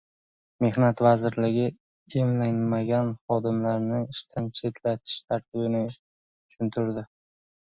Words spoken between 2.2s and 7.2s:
emlanmagan xodimlarni ishdan chetlatish tartibini tushuntirdi